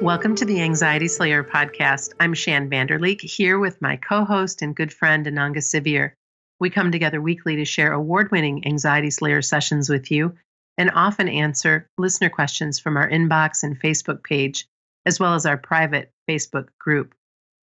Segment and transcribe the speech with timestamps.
[0.00, 2.14] Welcome to the Anxiety Slayer podcast.
[2.18, 6.12] I'm Shann Vander Leek here with my co host and good friend Ananga Sivyer.
[6.58, 10.36] We come together weekly to share award winning Anxiety Slayer sessions with you
[10.78, 14.66] and often answer listener questions from our inbox and Facebook page,
[15.04, 17.14] as well as our private Facebook group.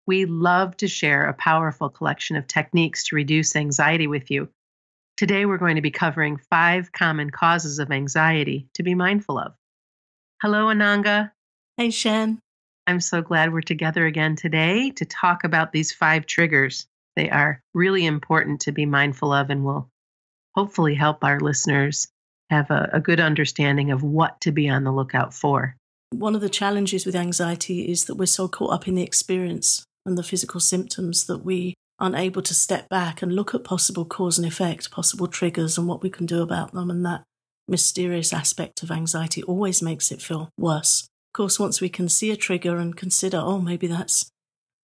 [0.06, 4.48] We love to share a powerful collection of techniques to reduce anxiety with you.
[5.16, 9.54] Today, we're going to be covering five common causes of anxiety to be mindful of.
[10.40, 11.32] Hello, Ananga.
[11.78, 12.40] Hey, Shann.
[12.88, 16.88] I'm so glad we're together again today to talk about these five triggers.
[17.14, 19.88] They are really important to be mindful of and will
[20.56, 22.08] hopefully help our listeners
[22.50, 25.76] have a, a, good understanding of what to be on the lookout for.
[26.10, 29.84] One of the challenges with anxiety is that we're so caught up in the experience
[30.04, 34.04] and the physical symptoms that we aren't able to step back and look at possible
[34.04, 36.90] cause and effect, possible triggers, and what we can do about them.
[36.90, 37.22] And that
[37.68, 41.08] mysterious aspect of anxiety always makes it feel worse
[41.38, 44.28] course, once we can see a trigger and consider, oh, maybe that's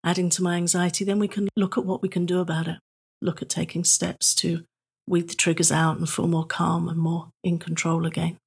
[0.05, 2.79] adding to my anxiety, then we can look at what we can do about it.
[3.21, 4.63] Look at taking steps to
[5.09, 8.39] weed the triggers out and feel more calm and more in control again.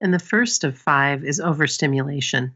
[0.00, 2.54] And the first of five is overstimulation.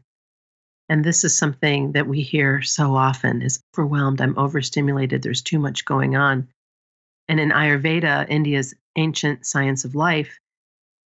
[0.89, 5.59] And this is something that we hear so often is overwhelmed, I'm overstimulated, there's too
[5.59, 6.49] much going on.
[7.29, 10.37] And in Ayurveda, India's ancient science of life,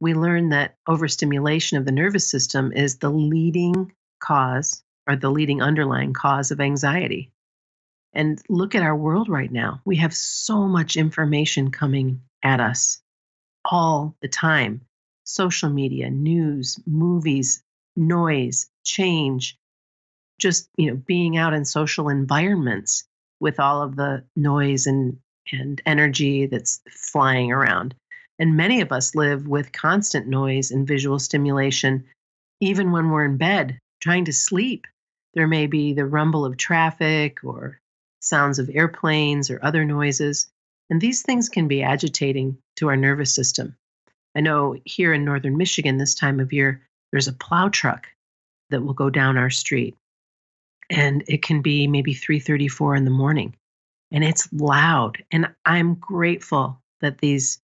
[0.01, 5.63] we learn that overstimulation of the nervous system is the leading cause or the leading
[5.63, 7.33] underlying cause of anxiety.
[8.13, 9.81] And look at our world right now.
[9.85, 13.01] We have so much information coming at us
[13.65, 14.83] all the time
[15.25, 17.63] social media, news, movies,
[17.95, 19.59] noise, change,
[20.39, 23.05] just you know being out in social environments
[23.41, 25.19] with all of the noise and
[25.53, 27.95] and energy that's flying around
[28.39, 32.05] and many of us live with constant noise and visual stimulation,
[32.61, 34.87] even when we're in bed trying to sleep.
[35.35, 37.81] There may be the rumble of traffic or
[38.21, 40.49] sounds of airplanes or other noises,
[40.91, 43.77] and these things can be agitating to our nervous system.
[44.35, 48.07] I know here in northern Michigan this time of year, there's a plow truck
[48.71, 49.97] that will go down our street.
[50.91, 53.55] And it can be maybe 3:34 in the morning
[54.11, 57.61] and it's loud and I'm grateful that these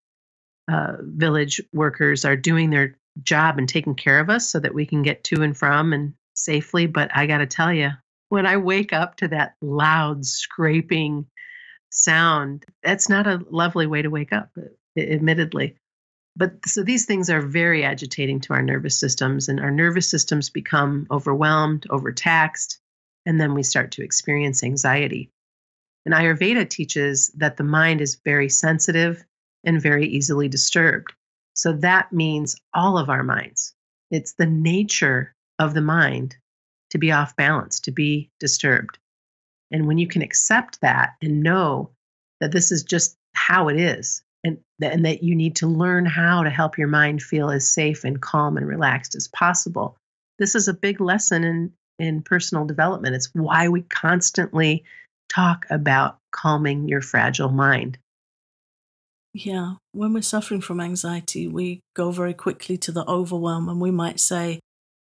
[0.69, 4.87] uh, village workers are doing their job and taking care of us so that we
[4.87, 6.87] can get to and from and safely.
[6.87, 7.91] But I got to tell you,
[8.29, 11.27] when I wake up to that loud scraping
[11.91, 14.51] sound, that's not a lovely way to wake up,
[14.99, 15.77] admittedly.
[16.37, 20.51] But so these things are very agitating to our nervous systems, and our nervous systems
[20.51, 22.81] become overwhelmed, overtaxed,
[23.25, 25.31] and then we start to experience anxiety.
[26.05, 29.25] And Ayurveda teaches that the mind is very sensitive
[29.65, 31.13] and very easily disturbed.
[31.55, 33.75] So that means all of our minds.
[34.11, 36.37] It's the nature of the mind
[36.91, 38.99] to be off balance, to be disturbed.
[39.71, 41.91] And when you can accept that and know
[42.41, 46.43] that this is just how it is, and, and that you need to learn how
[46.43, 49.97] to help your mind feel as safe and calm and relaxed as possible,
[50.39, 53.15] this is a big lesson in, in personal development.
[53.15, 54.85] It's why we constantly
[55.29, 57.99] talk about calming your fragile mind.
[59.37, 63.91] Yeah, when we're suffering from anxiety, we go very quickly to the overwhelm and we
[63.91, 64.61] might say,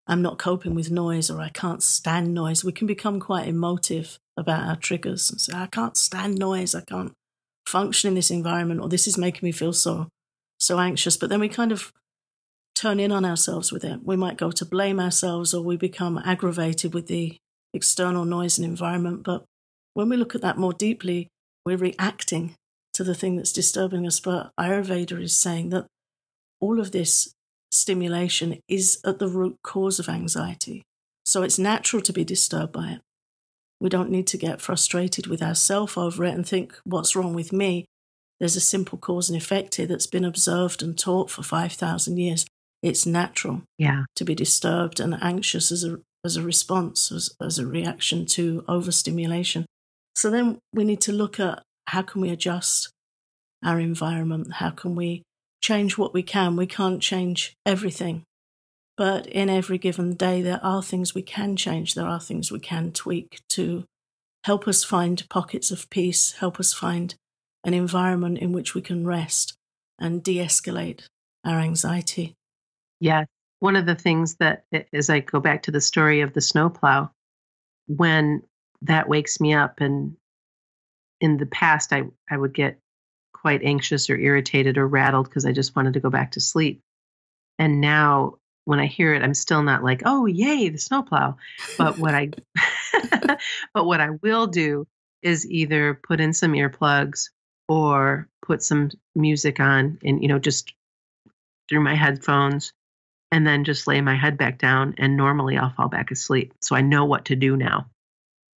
[0.09, 2.64] I'm not coping with noise or I can't stand noise.
[2.64, 6.81] We can become quite emotive about our triggers and say, I can't stand noise, I
[6.81, 7.12] can't
[7.66, 10.09] function in this environment, or this is making me feel so
[10.58, 11.16] so anxious.
[11.16, 11.93] But then we kind of
[12.75, 14.00] turn in on ourselves with it.
[14.04, 17.37] We might go to blame ourselves or we become aggravated with the
[17.72, 19.22] external noise and environment.
[19.22, 19.44] But
[19.94, 21.28] when we look at that more deeply,
[21.64, 22.54] we're reacting
[22.97, 24.21] to the thing that's disturbing us.
[24.21, 25.87] But Ayurveda is saying that
[26.61, 27.33] all of this
[27.71, 30.83] stimulation is at the root cause of anxiety.
[31.25, 33.01] So it's natural to be disturbed by it.
[33.81, 37.53] We don't need to get frustrated with ourselves over it and think, what's wrong with
[37.53, 37.85] me?
[38.41, 42.47] There's a simple cause and effect here that's been observed and taught for 5,000 years.
[42.82, 44.05] It's natural yeah.
[44.15, 48.65] to be disturbed and anxious as a, as a response, as, as a reaction to
[48.69, 49.67] overstimulation.
[50.15, 52.91] So then we need to look at how can we adjust
[53.67, 54.55] our environment?
[54.55, 55.23] How can we
[55.61, 56.57] change what we can?
[56.57, 58.23] We can't change everything.
[58.97, 61.95] But in every given day, there are things we can change.
[61.95, 63.85] There are things we can tweak to
[64.45, 67.15] help us find pockets of peace, help us find
[67.65, 69.55] an environment in which we can rest
[69.99, 71.07] and de escalate
[71.45, 72.35] our anxiety.
[73.01, 73.25] Yeah.
[73.59, 77.11] One of the things that, as I go back to the story of the snowplow,
[77.89, 78.43] when
[78.83, 80.17] that wakes me up and
[81.21, 82.79] in the past I, I would get
[83.41, 86.81] quite anxious or irritated or rattled because I just wanted to go back to sleep.
[87.59, 91.37] And now when I hear it, I'm still not like, oh, yay, the snowplow.
[91.79, 92.31] But what I,
[93.75, 94.87] but what I will do
[95.23, 97.31] is either put in some earplugs
[97.69, 100.73] or put some music on and, you know, just
[101.69, 102.73] through my headphones
[103.32, 104.94] and then just lay my head back down.
[104.99, 106.53] And normally I'll fall back asleep.
[106.61, 107.87] So I know what to do now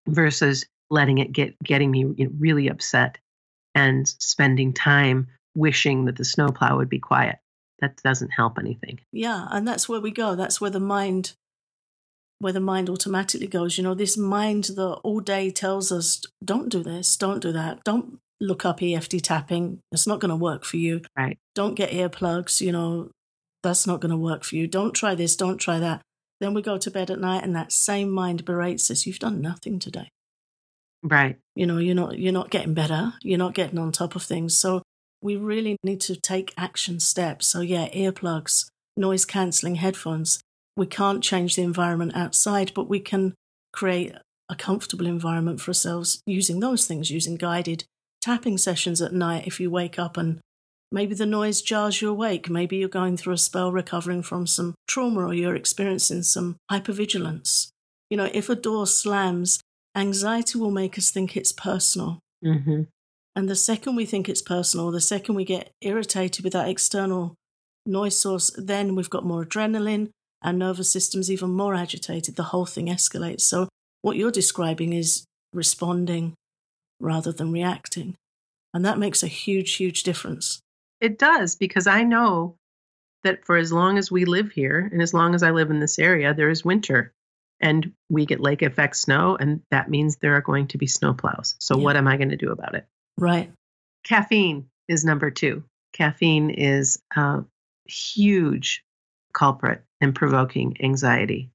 [0.07, 2.05] versus letting it get, getting me
[2.39, 3.17] really upset
[3.77, 7.37] and spending time wishing that the snowplow would be quiet
[7.79, 8.99] that doesn't help anything.
[9.11, 10.35] Yeah, and that's where we go.
[10.35, 11.33] That's where the mind
[12.39, 13.77] where the mind automatically goes.
[13.77, 17.83] You know, this mind that all day tells us, don't do this, don't do that,
[17.83, 19.79] don't look up EFT tapping.
[19.91, 21.01] It's not going to work for you.
[21.17, 21.39] Right.
[21.55, 22.61] Don't get earplugs.
[22.61, 23.09] You know,
[23.63, 24.67] that's not going to work for you.
[24.67, 26.01] Don't try this, don't try that.
[26.39, 29.07] Then we go to bed at night and that same mind berates us.
[29.07, 30.09] You've done nothing today.
[31.03, 31.37] Right.
[31.55, 33.13] You know, you're not you're not getting better.
[33.21, 34.57] You're not getting on top of things.
[34.57, 34.81] So
[35.21, 37.47] we really need to take action steps.
[37.47, 40.39] So, yeah, earplugs, noise cancelling headphones.
[40.75, 43.33] We can't change the environment outside, but we can
[43.73, 44.13] create
[44.49, 47.83] a comfortable environment for ourselves using those things, using guided
[48.21, 50.39] tapping sessions at night if you wake up and
[50.91, 52.49] maybe the noise jars you awake.
[52.49, 57.69] Maybe you're going through a spell recovering from some trauma or you're experiencing some hypervigilance.
[58.09, 59.59] You know, if a door slams,
[59.97, 62.19] anxiety will make us think it's personal.
[62.43, 62.83] Mm-hmm.
[63.35, 67.35] And the second we think it's personal, the second we get irritated with that external
[67.85, 70.09] noise source, then we've got more adrenaline,
[70.43, 73.41] our nervous system's even more agitated, the whole thing escalates.
[73.41, 73.69] So,
[74.01, 76.33] what you're describing is responding
[76.99, 78.15] rather than reacting.
[78.73, 80.59] And that makes a huge, huge difference.
[81.01, 82.55] It does, because I know
[83.23, 85.79] that for as long as we live here and as long as I live in
[85.79, 87.11] this area, there is winter
[87.59, 91.13] and we get lake effect snow, and that means there are going to be snow
[91.13, 91.55] plows.
[91.59, 91.83] So, yeah.
[91.83, 92.85] what am I going to do about it?
[93.17, 93.51] Right.
[94.03, 95.63] Caffeine is number two.
[95.93, 97.43] Caffeine is a
[97.85, 98.83] huge
[99.33, 101.49] culprit in provoking anxiety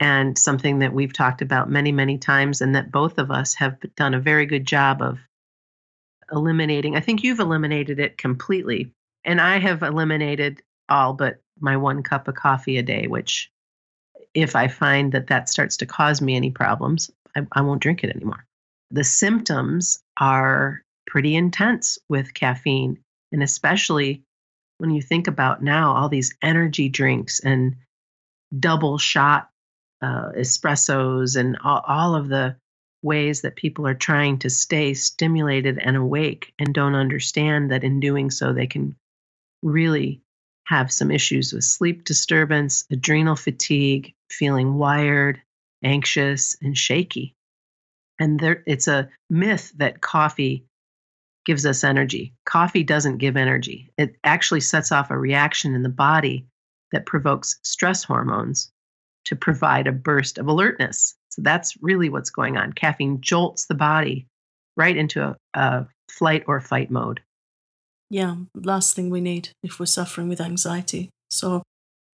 [0.00, 3.78] and something that we've talked about many, many times, and that both of us have
[3.94, 5.20] done a very good job of
[6.32, 6.96] eliminating.
[6.96, 8.90] I think you've eliminated it completely,
[9.24, 13.50] and I have eliminated all but my one cup of coffee a day, which
[14.34, 18.04] if I find that that starts to cause me any problems, I, I won't drink
[18.04, 18.46] it anymore
[18.92, 22.98] the symptoms are pretty intense with caffeine.
[23.32, 24.22] And especially
[24.78, 27.76] when you think about now all these energy drinks and
[28.56, 29.48] double shot
[30.02, 32.56] uh, espressos and all, all of the
[33.02, 37.98] ways that people are trying to stay stimulated and awake and don't understand that in
[37.98, 38.94] doing so they can
[39.62, 40.20] really
[40.64, 45.40] have some issues with sleep disturbance, adrenal fatigue, feeling wired,
[45.82, 47.34] anxious, and shaky.
[48.18, 50.64] And there, it's a myth that coffee
[51.44, 52.34] gives us energy.
[52.44, 53.90] Coffee doesn't give energy.
[53.98, 56.46] It actually sets off a reaction in the body
[56.92, 58.70] that provokes stress hormones
[59.24, 61.14] to provide a burst of alertness.
[61.30, 62.72] So that's really what's going on.
[62.72, 64.26] Caffeine jolts the body
[64.76, 67.20] right into a, a flight or fight mode.
[68.12, 71.08] Yeah, last thing we need if we're suffering with anxiety.
[71.30, 71.62] So,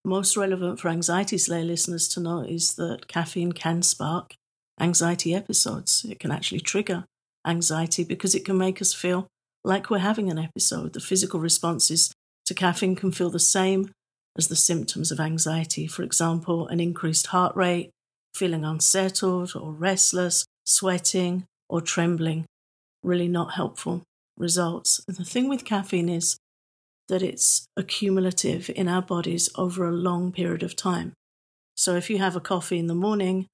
[0.05, 4.33] most relevant for anxiety slayer listeners to know is that caffeine can spark
[4.79, 6.05] anxiety episodes.
[6.09, 7.03] It can actually trigger
[7.45, 9.27] anxiety because it can make us feel
[9.65, 10.93] like we're having an episode.
[10.93, 12.13] The physical responses
[12.45, 13.91] to caffeine can feel the same
[14.37, 15.85] as the symptoms of anxiety.
[15.85, 17.89] For example, an increased heart rate,
[18.33, 22.45] feeling unsettled or restless, sweating or trembling.
[23.03, 24.03] Really not helpful
[24.39, 25.01] results.
[25.07, 26.37] And the thing with caffeine is
[27.09, 31.13] that it's accumulative in our bodies over a long period of time.
[31.75, 33.47] So if you have a coffee in the morning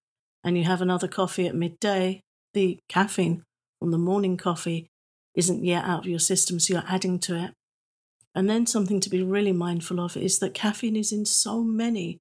[0.43, 2.21] and you have another coffee at midday,
[2.53, 3.43] the caffeine
[3.79, 4.87] from the morning coffee
[5.35, 7.51] isn't yet out of your system, so you're adding to it.
[8.33, 12.17] And then something to be really mindful of is that caffeine is in so many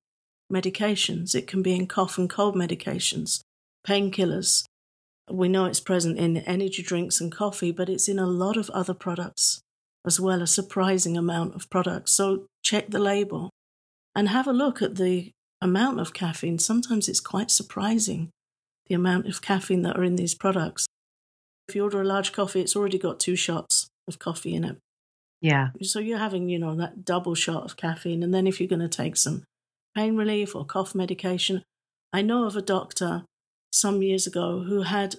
[0.53, 1.35] medications.
[1.35, 3.41] It can be in cough and cold medications,
[3.87, 4.65] painkillers.
[5.31, 8.71] We know it's present in energy drinks and coffee, but it's in a lot of
[8.71, 9.61] other products
[10.07, 12.13] as well, a surprising amount of products.
[12.13, 13.51] So check the label
[14.15, 15.33] and have a look at the
[15.65, 18.31] amount of caffeine, sometimes it's quite surprising
[18.87, 20.87] the amount of caffeine that are in these products.
[21.69, 24.77] If you order a large coffee, it's already got two shots of coffee in it.
[25.41, 25.71] Yeah.
[25.83, 28.23] So you're having, you know, that double shot of caffeine.
[28.23, 29.45] And then if you're going to take some
[29.95, 31.63] pain relief or cough medication,
[32.13, 33.25] I know of a doctor
[33.75, 35.17] some years ago who had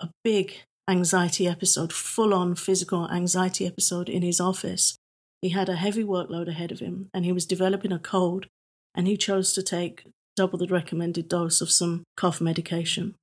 [0.00, 0.54] a big
[0.88, 4.96] anxiety episode, full on physical anxiety episode in his office.
[5.40, 8.46] He had a heavy workload ahead of him and he was developing a cold
[8.94, 10.04] and he chose to take
[10.36, 13.14] double the recommended dose of some cough medication,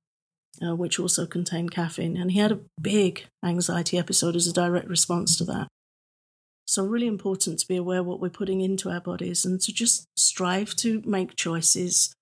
[0.66, 2.16] uh, which also contained caffeine.
[2.16, 5.68] And he had a big anxiety episode as a direct response to that.
[6.66, 10.06] So, really important to be aware what we're putting into our bodies and to just
[10.16, 12.14] strive to make choices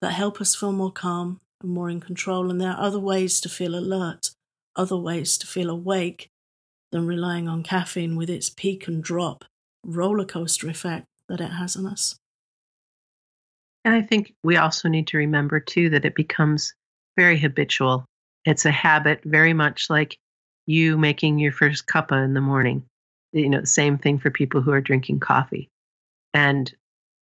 [0.00, 2.50] that help us feel more calm and more in control.
[2.50, 4.30] And there are other ways to feel alert,
[4.76, 6.28] other ways to feel awake
[6.90, 9.44] than relying on caffeine with its peak and drop
[9.84, 12.16] roller coaster effect that it has on us.
[13.84, 16.74] And I think we also need to remember too that it becomes
[17.16, 18.04] very habitual.
[18.44, 20.16] It's a habit, very much like
[20.66, 22.84] you making your first cuppa in the morning.
[23.32, 25.68] You know, same thing for people who are drinking coffee.
[26.34, 26.72] And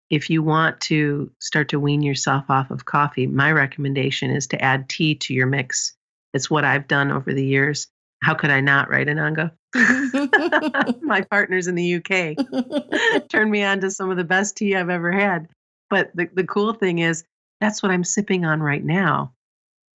[0.09, 4.61] if you want to start to wean yourself off of coffee, my recommendation is to
[4.61, 5.93] add tea to your mix.
[6.33, 7.87] It's what I've done over the years.
[8.21, 9.51] How could I not, right, Ananga?
[11.01, 14.89] my partners in the UK turned me on to some of the best tea I've
[14.89, 15.47] ever had.
[15.89, 17.23] But the, the cool thing is,
[17.61, 19.33] that's what I'm sipping on right now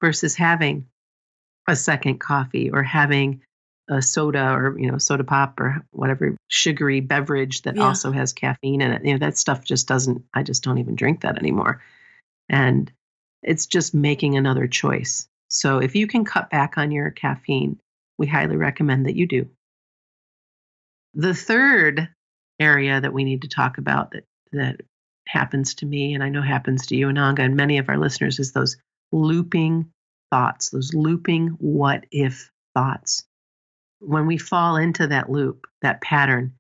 [0.02, 0.86] versus having
[1.68, 3.42] a second coffee or having
[3.90, 7.84] a soda or you know soda pop or whatever sugary beverage that yeah.
[7.84, 9.06] also has caffeine in it.
[9.06, 11.82] You know that stuff just doesn't i just don't even drink that anymore.
[12.50, 12.92] And
[13.42, 15.28] it's just making another choice.
[15.50, 17.80] So if you can cut back on your caffeine
[18.18, 19.50] we highly recommend that you do.
[21.16, 22.10] The third
[22.60, 24.82] area that we need to talk about that that
[25.28, 28.40] happens to me and i know happens to you ananga and many of our listeners
[28.40, 28.78] is those
[29.12, 29.90] looping
[30.32, 33.26] thoughts those looping what if thoughts
[34.06, 36.54] when we fall into that loop, that pattern,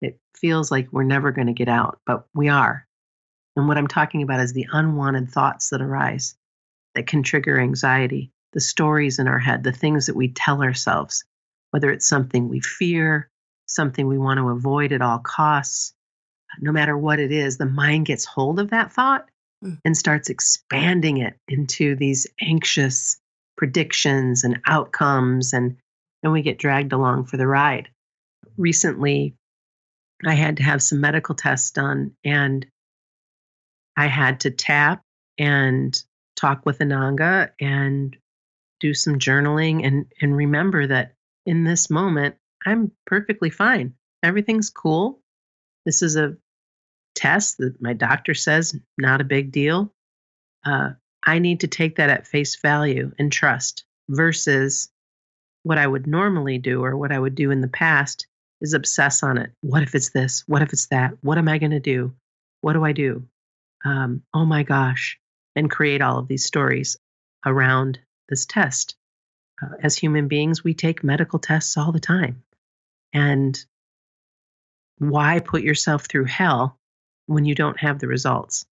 [0.00, 2.86] it feels like we're never going to get out, but we are.
[3.56, 6.36] And what I'm talking about is the unwanted thoughts that arise
[6.94, 11.24] that can trigger anxiety, the stories in our head, the things that we tell ourselves,
[11.70, 13.30] whether it's something we fear,
[13.66, 15.92] something we want to avoid at all costs.
[16.60, 19.28] No matter what it is, the mind gets hold of that thought
[19.62, 19.78] mm.
[19.84, 23.20] and starts expanding it into these anxious
[23.56, 25.76] predictions and outcomes and
[26.22, 27.88] and we get dragged along for the ride.
[28.56, 29.36] Recently,
[30.26, 32.66] I had to have some medical tests done, and
[33.96, 35.02] I had to tap
[35.38, 35.96] and
[36.36, 38.16] talk with Ananga and
[38.80, 41.14] do some journaling and, and remember that
[41.46, 43.94] in this moment, I'm perfectly fine.
[44.22, 45.20] Everything's cool.
[45.84, 46.36] This is a
[47.14, 49.92] test that my doctor says not a big deal.
[50.64, 50.90] Uh,
[51.24, 54.90] I need to take that at face value and trust versus
[55.62, 58.26] what I would normally do or what I would do in the past
[58.60, 59.50] is obsess on it.
[59.60, 60.44] What if it's this?
[60.46, 61.12] What if it's that?
[61.22, 62.14] What am I going to do?
[62.60, 63.26] What do I do?
[63.84, 65.18] Um, oh my gosh.
[65.54, 66.96] And create all of these stories
[67.44, 67.98] around
[68.28, 68.96] this test.
[69.62, 72.42] Uh, as human beings, we take medical tests all the time.
[73.12, 73.58] And
[74.98, 76.78] why put yourself through hell
[77.26, 78.66] when you don't have the results?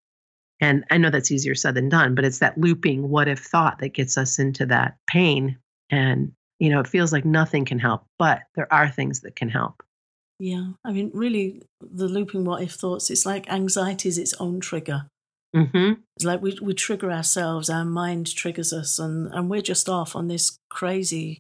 [0.61, 3.79] And I know that's easier said than done, but it's that looping what if thought
[3.81, 5.59] that gets us into that pain
[5.91, 9.49] and you know, it feels like nothing can help, but there are things that can
[9.49, 9.83] help.
[10.39, 10.73] Yeah.
[10.85, 15.07] I mean, really, the looping what if thoughts, it's like anxiety is its own trigger.
[15.55, 16.01] Mm-hmm.
[16.17, 20.15] It's like we, we trigger ourselves, our mind triggers us, and, and we're just off
[20.15, 21.39] on this crazy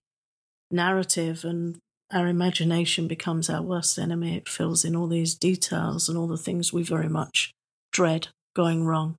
[0.71, 1.77] narrative, and
[2.13, 4.37] our imagination becomes our worst enemy.
[4.37, 7.53] It fills in all these details and all the things we very much
[7.93, 9.17] dread going wrong.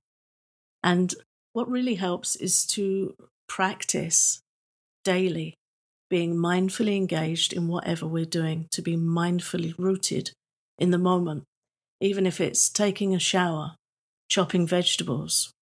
[0.82, 1.14] And
[1.52, 3.14] what really helps is to
[3.48, 4.40] practice
[5.04, 5.54] daily
[6.10, 10.30] being mindfully engaged in whatever we're doing, to be mindfully rooted
[10.78, 11.44] in the moment,
[12.00, 13.74] even if it's taking a shower,
[14.28, 15.52] chopping vegetables,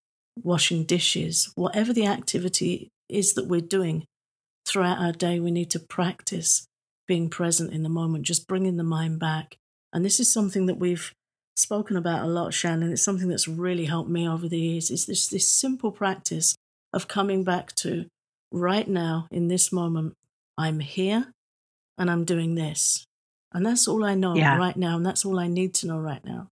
[0.42, 4.04] washing dishes, whatever the activity is that we're doing
[4.66, 6.66] throughout our day, we need to practice
[7.06, 9.56] being present in the moment, just bringing the mind back.
[9.92, 11.12] And this is something that we've
[11.56, 12.92] spoken about a lot, Shannon.
[12.92, 14.90] It's something that's really helped me over the years.
[14.90, 16.54] Is this this simple practice
[16.92, 18.06] of coming back to
[18.52, 20.14] right now in this moment
[20.58, 21.32] I'm here
[21.98, 23.04] and I'm doing this.
[23.52, 24.56] And that's all I know yeah.
[24.56, 24.96] right now.
[24.96, 26.48] And that's all I need to know right now.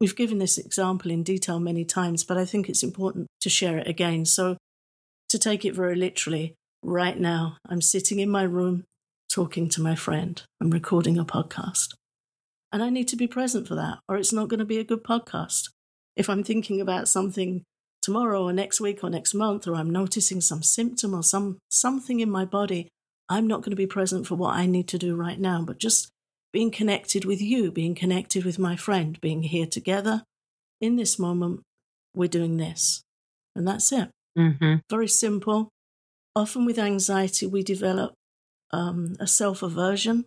[0.00, 3.78] We've given this example in detail many times, but I think it's important to share
[3.78, 4.24] it again.
[4.24, 4.56] So,
[5.28, 8.84] to take it very literally, right now, I'm sitting in my room
[9.30, 10.42] talking to my friend.
[10.60, 11.94] I'm recording a podcast.
[12.72, 14.84] And I need to be present for that, or it's not going to be a
[14.84, 15.68] good podcast.
[16.16, 17.62] If I'm thinking about something
[18.00, 22.20] tomorrow or next week or next month, or I'm noticing some symptom or some something
[22.20, 22.88] in my body,
[23.32, 25.78] I'm not going to be present for what I need to do right now, but
[25.78, 26.10] just
[26.52, 30.22] being connected with you, being connected with my friend, being here together
[30.82, 31.62] in this moment,
[32.14, 33.02] we're doing this.
[33.56, 34.10] And that's it.
[34.38, 34.76] Mm-hmm.
[34.90, 35.70] Very simple.
[36.36, 38.12] Often with anxiety, we develop
[38.70, 40.26] um, a self aversion.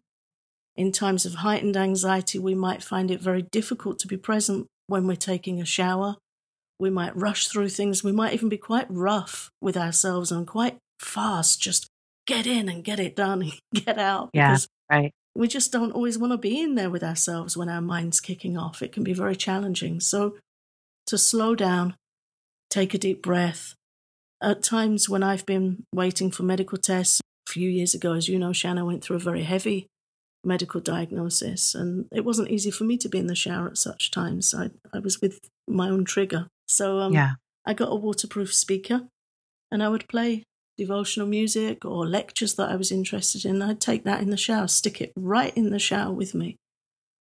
[0.75, 5.05] In times of heightened anxiety, we might find it very difficult to be present when
[5.05, 6.15] we're taking a shower.
[6.79, 8.03] We might rush through things.
[8.03, 11.87] We might even be quite rough with ourselves and quite fast, just
[12.25, 14.29] get in and get it done, get out.
[14.33, 14.57] Yeah,
[14.91, 15.13] right.
[15.35, 18.57] we just don't always want to be in there with ourselves when our mind's kicking
[18.57, 18.81] off.
[18.81, 19.99] It can be very challenging.
[19.99, 20.37] So
[21.07, 21.95] to slow down,
[22.69, 23.75] take a deep breath.
[24.41, 28.39] At times when I've been waiting for medical tests, a few years ago, as you
[28.39, 29.87] know, Shanna went through a very heavy
[30.43, 34.11] medical diagnosis, and it wasn't easy for me to be in the shower at such
[34.11, 34.53] times.
[34.53, 36.47] I, I was with my own trigger.
[36.67, 37.33] So um, yeah.
[37.65, 39.03] I got a waterproof speaker,
[39.71, 40.43] and I would play
[40.77, 43.61] devotional music or lectures that I was interested in.
[43.61, 46.57] I'd take that in the shower, stick it right in the shower with me,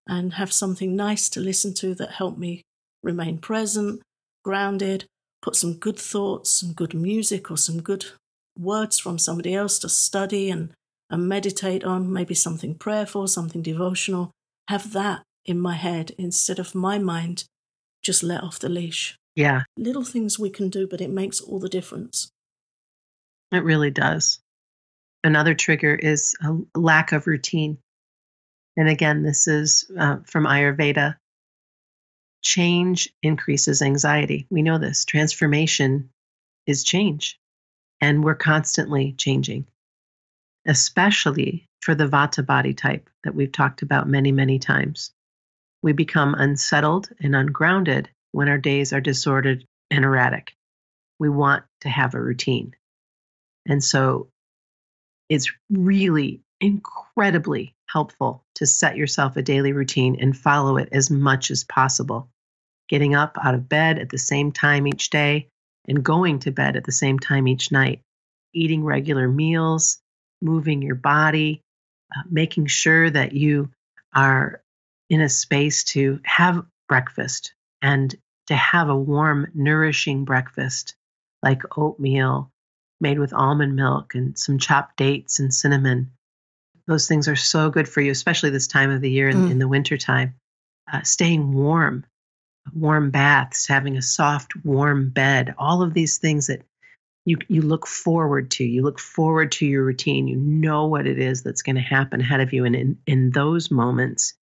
[0.06, 2.62] and have something nice to listen to that helped me
[3.02, 4.02] remain present,
[4.44, 5.04] grounded,
[5.42, 8.06] put some good thoughts, some good music, or some good
[8.58, 10.72] words from somebody else to study and,
[11.10, 14.30] and meditate on, maybe something prayerful, something devotional.
[14.68, 17.44] Have that in my head instead of my mind
[18.02, 19.16] just let off the leash.
[19.34, 19.62] Yeah.
[19.76, 22.28] Little things we can do, but it makes all the difference.
[23.54, 24.40] It really does.
[25.22, 27.78] Another trigger is a lack of routine.
[28.76, 31.16] And again, this is uh, from Ayurveda.
[32.42, 34.46] Change increases anxiety.
[34.50, 35.04] We know this.
[35.04, 36.10] Transformation
[36.66, 37.38] is change.
[38.00, 39.66] And we're constantly changing,
[40.66, 45.12] especially for the Vata body type that we've talked about many, many times.
[45.82, 50.54] We become unsettled and ungrounded when our days are disordered and erratic.
[51.18, 52.74] We want to have a routine.
[53.66, 54.28] And so
[55.28, 61.50] it's really incredibly helpful to set yourself a daily routine and follow it as much
[61.50, 62.28] as possible.
[62.88, 65.48] Getting up out of bed at the same time each day
[65.88, 68.00] and going to bed at the same time each night,
[68.52, 70.00] eating regular meals,
[70.42, 71.62] moving your body,
[72.14, 73.70] uh, making sure that you
[74.14, 74.62] are
[75.08, 78.14] in a space to have breakfast and
[78.46, 80.94] to have a warm, nourishing breakfast
[81.42, 82.50] like oatmeal
[83.00, 86.10] made with almond milk and some chopped dates and cinnamon.
[86.86, 89.50] Those things are so good for you, especially this time of the year in, mm.
[89.50, 90.34] in the wintertime.
[90.92, 92.04] Uh, staying warm,
[92.74, 96.62] warm baths, having a soft, warm bed, all of these things that
[97.24, 98.64] you, you look forward to.
[98.64, 100.28] You look forward to your routine.
[100.28, 102.66] You know what it is that's going to happen ahead of you.
[102.66, 104.34] And in, in those moments,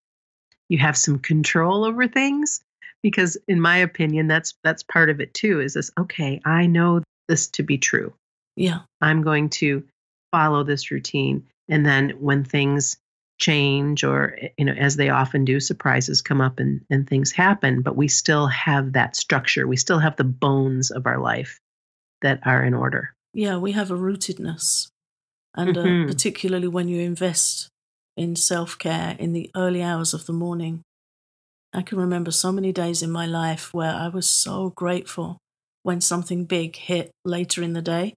[0.68, 2.60] you have some control over things
[3.02, 7.02] because in my opinion that's that's part of it too is this okay i know
[7.28, 8.12] this to be true
[8.56, 8.80] yeah.
[9.00, 9.84] I'm going to
[10.30, 11.46] follow this routine.
[11.68, 12.96] And then when things
[13.42, 17.32] change or eh, you know as they often do surprises come up and, and things
[17.32, 21.58] happen but we still have that structure we still have the bones of our life
[22.20, 24.88] that are in order yeah we have a rootedness
[25.56, 26.04] and uh, mm-hmm.
[26.04, 27.68] uh, particularly when you invest
[28.16, 30.82] in self-care in the early hours of the morning
[31.72, 35.36] i can remember so many days in my life where i was so grateful
[35.82, 38.14] when something big hit later in the day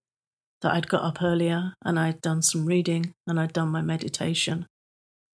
[0.62, 4.66] that I'd got up earlier and I'd done some reading and I'd done my meditation.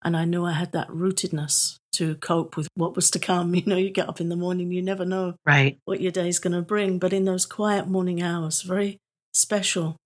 [0.04, 3.54] And I knew I had that rootedness to cope with what was to come.
[3.54, 5.78] You know, you get up in the morning, you never know right.
[5.84, 6.98] what your day's going to bring.
[6.98, 8.98] But in those quiet morning hours, very
[9.32, 9.96] special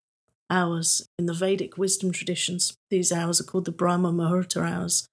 [0.51, 5.07] hours in the Vedic wisdom traditions, these hours are called the Brahma Muhurta hours.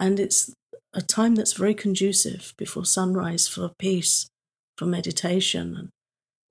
[0.00, 0.52] And it's
[0.92, 4.28] a time that's very conducive before sunrise for peace,
[4.76, 5.88] for meditation, and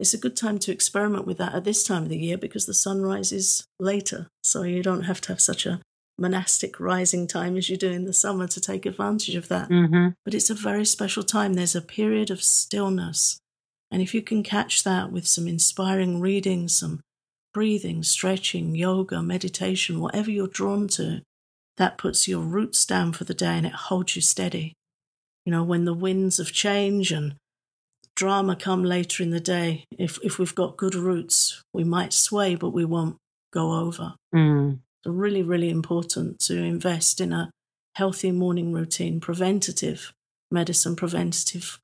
[0.03, 2.65] it's a good time to experiment with that at this time of the year because
[2.65, 4.27] the sun rises later.
[4.43, 5.79] So you don't have to have such a
[6.19, 9.69] monastic rising time as you do in the summer to take advantage of that.
[9.69, 10.09] Mm-hmm.
[10.25, 11.53] But it's a very special time.
[11.53, 13.37] There's a period of stillness.
[13.91, 16.99] And if you can catch that with some inspiring reading, some
[17.53, 21.21] breathing, stretching, yoga, meditation, whatever you're drawn to,
[21.77, 24.73] that puts your roots down for the day and it holds you steady.
[25.45, 27.35] You know, when the winds of change and
[28.15, 29.85] drama come later in the day.
[29.97, 33.17] If if we've got good roots, we might sway, but we won't
[33.51, 34.15] go over.
[34.33, 34.79] Mm.
[35.03, 37.51] So really, really important to invest in a
[37.95, 40.13] healthy morning routine, preventative
[40.51, 41.79] medicine, preventative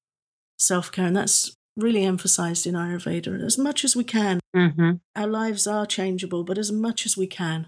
[0.58, 3.44] self care, and that's really emphasized in Ayurveda.
[3.44, 4.94] As much as we can, mm-hmm.
[5.16, 7.68] our lives are changeable, but as much as we can,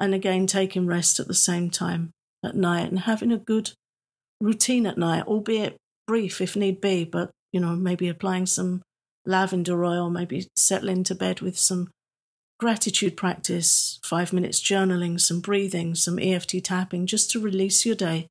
[0.00, 2.10] and again taking rest at the same time
[2.44, 3.72] at night and having a good
[4.40, 8.82] routine at night, albeit brief if need be, but you know, maybe applying some
[9.24, 11.90] lavender oil, maybe settling to bed with some
[12.58, 18.26] gratitude practice, five minutes journaling, some breathing, some EFT tapping, just to release your day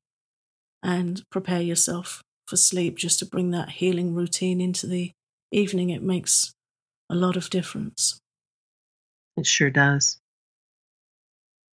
[0.82, 5.12] and prepare yourself for sleep, just to bring that healing routine into the
[5.50, 5.90] evening.
[5.90, 6.52] It makes
[7.08, 8.18] a lot of difference.
[9.36, 10.18] It sure does.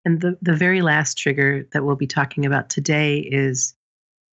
[0.06, 3.74] And the, the very last trigger that we'll be talking about today is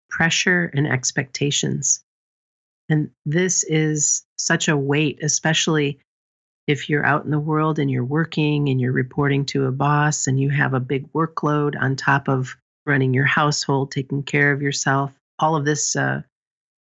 [0.10, 2.02] pressure and expectations.
[2.90, 6.00] And this is such a weight, especially
[6.68, 10.28] if you're out in the world and you're working and you're reporting to a boss
[10.28, 14.62] and you have a big workload on top of running your household, taking care of
[14.62, 15.96] yourself, all of this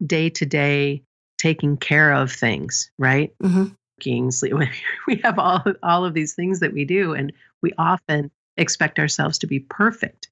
[0.05, 1.03] day to day
[1.39, 3.35] taking care of things, right?
[3.43, 4.31] Mm-hmm.
[4.31, 4.55] Sleep.
[5.07, 9.39] We have all all of these things that we do, and we often expect ourselves
[9.39, 10.29] to be perfect,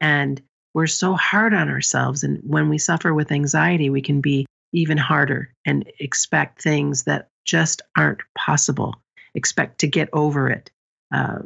[0.00, 0.40] and
[0.74, 2.24] we're so hard on ourselves.
[2.24, 7.28] And when we suffer with anxiety, we can be even harder and expect things that
[7.44, 9.02] just aren't possible.
[9.34, 10.70] Expect to get over it.
[11.12, 11.40] Uh,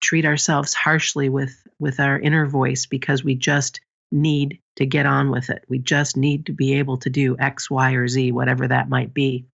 [0.00, 3.80] treat ourselves harshly with with our inner voice because we just
[4.10, 5.64] need to get on with it.
[5.68, 9.12] We just need to be able to do X, Y, or Z, whatever that might
[9.12, 9.46] be.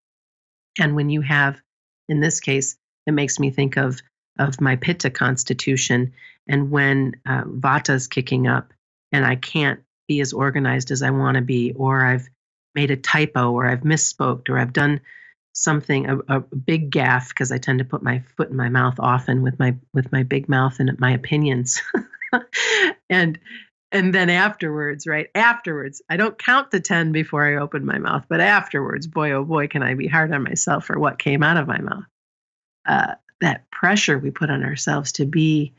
[0.80, 1.60] And when you have,
[2.08, 2.78] in this case,
[3.08, 4.02] it makes me think of
[4.40, 6.14] of my Pitta constitution,
[6.48, 8.74] and when uh, Vata's kicking up,
[9.12, 12.28] and I can't be as organized as I want to be, or I've
[12.76, 15.02] made a typo, or I've misspoke, or I've done
[15.54, 18.96] something a, a big gaff because I tend to put my foot in my mouth
[19.00, 21.82] often with my with my big mouth and my opinions.
[23.10, 23.40] and
[23.92, 25.28] and then afterwards, right?
[25.36, 29.44] Afterwards, I don't count the 10 before I open my mouth, but afterwards, boy, oh
[29.44, 32.06] boy, can I be hard on myself for what came out of my mouth.
[32.88, 35.74] Uh, that pressure we put on ourselves to be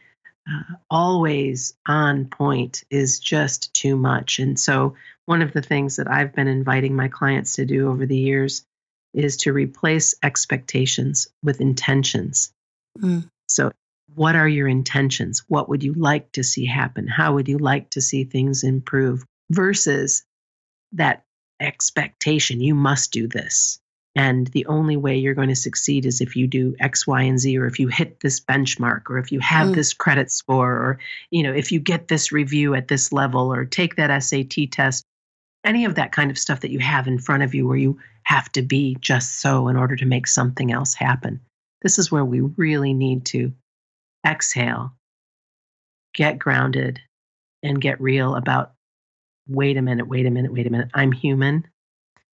[0.50, 4.38] uh, always on point is just too much.
[4.38, 4.94] And so,
[5.26, 8.66] one of the things that I've been inviting my clients to do over the years
[9.14, 12.52] is to replace expectations with intentions.
[12.98, 13.30] Mm.
[13.48, 13.72] So,
[14.14, 15.44] what are your intentions?
[15.48, 17.08] What would you like to see happen?
[17.08, 19.24] How would you like to see things improve?
[19.50, 20.24] Versus
[20.92, 21.24] that
[21.60, 23.80] expectation, you must do this.
[24.16, 27.38] And the only way you're going to succeed is if you do X, Y, and
[27.38, 29.74] Z, or if you hit this benchmark, or if you have mm.
[29.74, 30.98] this credit score, or
[31.30, 35.04] you know, if you get this review at this level, or take that SAT test,
[35.64, 37.98] any of that kind of stuff that you have in front of you where you
[38.22, 41.40] have to be just so in order to make something else happen.
[41.82, 43.52] This is where we really need to
[44.26, 44.92] exhale,
[46.14, 47.00] get grounded,
[47.62, 48.72] and get real about
[49.48, 50.90] wait a minute, wait a minute, wait a minute.
[50.94, 51.66] I'm human.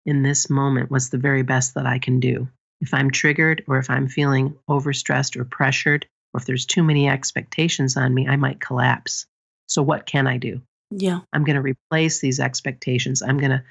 [0.09, 2.49] In this moment, what's the very best that I can do?
[2.81, 7.07] If I'm triggered or if I'm feeling overstressed or pressured, or if there's too many
[7.07, 9.27] expectations on me, I might collapse.
[9.67, 10.63] So, what can I do?
[10.89, 11.19] Yeah.
[11.31, 13.21] I'm going to replace these expectations.
[13.21, 13.63] I'm going to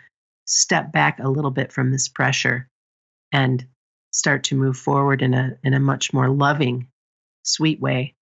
[0.46, 2.68] step back a little bit from this pressure
[3.32, 3.66] and
[4.12, 6.86] start to move forward in a in a much more loving
[7.42, 8.14] sweet way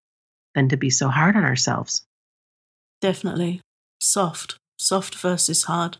[0.54, 2.06] than to be so hard on ourselves.
[3.02, 3.60] Definitely.
[4.00, 4.56] Soft.
[4.78, 5.98] Soft versus hard.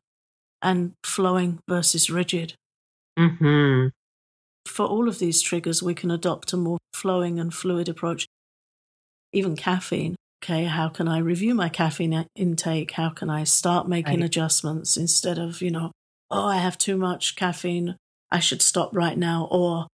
[0.62, 2.55] And flowing versus rigid.
[3.19, 3.88] Mm-hmm.
[4.66, 8.27] For all of these triggers, we can adopt a more flowing and fluid approach.
[9.33, 10.16] Even caffeine.
[10.42, 12.92] Okay, how can I review my caffeine intake?
[12.92, 14.27] How can I start making right.
[14.27, 15.92] adjustments instead of, you know,
[16.31, 17.97] oh, I have too much caffeine.
[18.31, 19.49] I should stop right now.
[19.51, 19.87] Or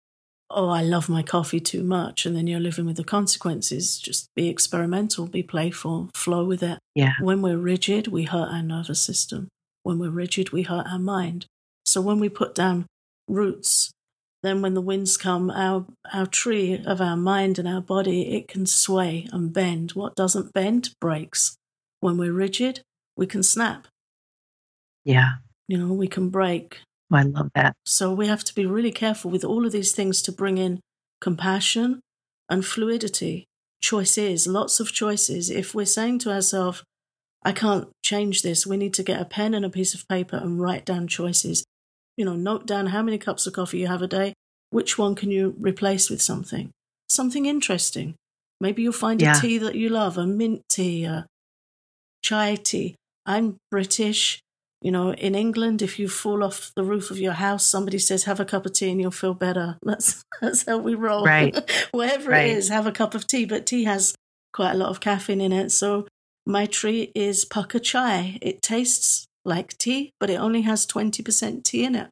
[0.49, 2.25] oh, I love my coffee too much.
[2.25, 3.97] And then you're living with the consequences.
[3.97, 6.79] Just be experimental, be playful, flow with it.
[6.95, 7.13] Yeah.
[7.21, 9.47] When we're rigid, we hurt our nervous system.
[9.83, 11.45] When we're rigid, we hurt our mind.
[11.85, 12.85] So when we put down
[13.27, 13.91] roots,
[14.43, 18.47] then when the winds come, our, our tree of our mind and our body, it
[18.47, 19.91] can sway and bend.
[19.91, 21.55] What doesn't bend breaks.
[21.99, 22.81] When we're rigid,
[23.15, 23.87] we can snap.
[25.05, 25.33] Yeah.
[25.67, 26.81] You know, we can break.
[27.11, 27.73] Oh, I love that.
[27.85, 30.79] So we have to be really careful with all of these things to bring in
[31.19, 31.99] compassion
[32.49, 33.45] and fluidity,
[33.81, 35.49] choices, lots of choices.
[35.49, 36.83] If we're saying to ourselves,
[37.43, 40.37] I can't change this, we need to get a pen and a piece of paper
[40.37, 41.65] and write down choices.
[42.17, 44.33] You know, note down how many cups of coffee you have a day.
[44.69, 46.71] Which one can you replace with something?
[47.09, 48.15] Something interesting.
[48.59, 49.37] Maybe you'll find yeah.
[49.37, 51.25] a tea that you love, a mint tea, a
[52.23, 52.95] chai tea.
[53.25, 54.39] I'm British.
[54.83, 58.23] You know, in England, if you fall off the roof of your house, somebody says,
[58.23, 59.77] have a cup of tea and you'll feel better.
[59.83, 61.23] That's, that's how we roll.
[61.23, 61.55] Right.
[61.91, 62.47] Wherever right.
[62.47, 63.45] it is, have a cup of tea.
[63.45, 64.15] But tea has
[64.53, 65.71] quite a lot of caffeine in it.
[65.71, 66.07] So
[66.45, 68.37] my tree is Pukka chai.
[68.41, 72.09] It tastes like tea, but it only has 20% tea in it.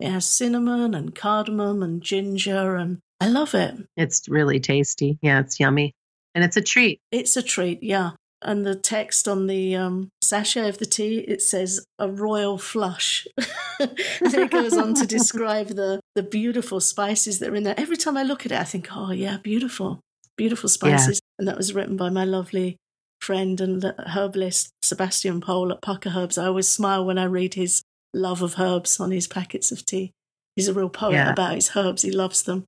[0.00, 3.74] It has cinnamon and cardamom and ginger, and I love it.
[3.96, 5.18] It's really tasty.
[5.22, 5.92] Yeah, it's yummy.
[6.34, 6.98] And it's a treat.
[7.12, 8.12] It's a treat, yeah
[8.44, 13.26] and the text on the um, sachet of the tea it says a royal flush
[13.80, 17.96] and it goes on to describe the the beautiful spices that are in there every
[17.96, 20.00] time i look at it i think oh yeah beautiful
[20.36, 21.34] beautiful spices yeah.
[21.38, 22.76] and that was written by my lovely
[23.24, 27.82] friend and herbalist sebastian pole at pukka herbs i always smile when i read his
[28.12, 30.12] love of herbs on his packets of tea
[30.56, 31.32] he's a real poet yeah.
[31.32, 32.64] about his herbs he loves them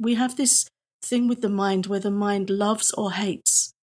[0.00, 0.68] we have this
[1.02, 3.74] thing with the mind where the mind loves or hates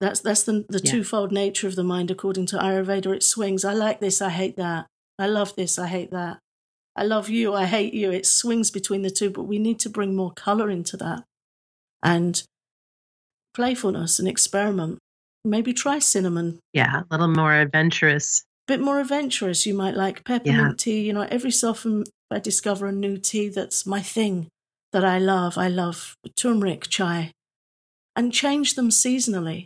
[0.00, 0.90] that's that's the the yeah.
[0.90, 3.16] twofold nature of the mind according to Ayurveda.
[3.16, 3.64] It swings.
[3.64, 4.86] I like this, I hate that.
[5.18, 6.38] I love this, I hate that.
[6.94, 8.10] I love you, I hate you.
[8.10, 11.24] It swings between the two, but we need to bring more color into that.
[12.02, 12.42] And
[13.54, 14.98] playfulness and experiment.
[15.44, 16.58] maybe try cinnamon.
[16.72, 18.42] Yeah, a little more adventurous.
[18.66, 19.64] Bit more adventurous.
[19.66, 20.74] You might like peppermint yeah.
[20.76, 21.00] tea.
[21.06, 24.48] You know, every so often I discover a new tea that's my thing
[24.92, 25.56] that I love.
[25.56, 27.32] I love turmeric chai
[28.14, 29.64] and change them seasonally.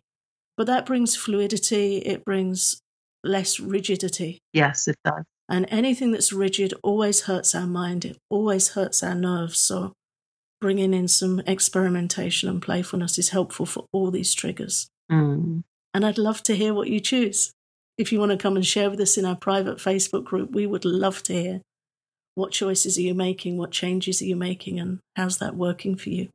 [0.57, 2.81] But that brings fluidity, it brings
[3.25, 4.39] less rigidity.
[4.53, 5.25] Yes, it does.
[5.49, 9.59] And anything that's rigid always hurts our mind, it always hurts our nerves.
[9.59, 9.93] So
[10.63, 14.89] bringing in some experimentation and playfulness is helpful for all these triggers.
[15.11, 15.65] Mm.
[15.93, 17.53] And I'd love to hear what you choose.
[17.99, 20.65] If you want to come and share with us in our private Facebook group, we
[20.65, 21.61] would love to hear
[22.37, 26.09] what choices are you making, what changes are you making, and how's that working for
[26.09, 26.29] you.